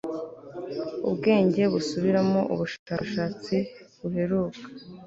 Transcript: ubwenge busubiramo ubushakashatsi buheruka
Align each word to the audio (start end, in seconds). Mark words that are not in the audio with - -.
ubwenge 1.07 1.61
busubiramo 1.73 2.41
ubushakashatsi 2.53 3.55
buheruka 3.99 4.61